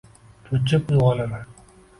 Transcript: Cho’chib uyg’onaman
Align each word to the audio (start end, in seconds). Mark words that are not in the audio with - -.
Cho’chib 0.47 0.89
uyg’onaman 0.95 1.47